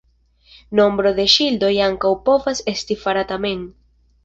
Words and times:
Nombro 0.79 1.11
de 1.19 1.25
ŝildoj 1.35 1.69
ankaŭ 1.89 2.15
povas 2.31 2.65
esti 2.75 3.01
farata 3.05 3.41
mem. 3.47 3.65